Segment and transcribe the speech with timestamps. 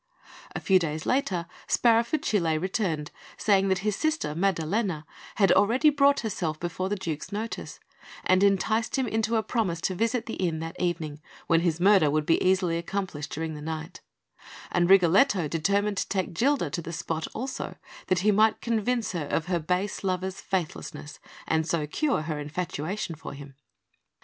[0.55, 6.59] A few days later Sparafucile returned, saying that his sister, Maddalena, had already brought herself
[6.59, 7.79] before the Duke's notice,
[8.23, 12.09] and enticed him into a promise to visit the inn that evening, when his murder
[12.09, 14.01] would be easily accomplished during the night;
[14.71, 17.75] and Rigoletto determined to take Gilda to the spot also,
[18.07, 23.13] that he might convince her of her base lover's faithlessness, and so cure her infatuation
[23.13, 23.53] for him.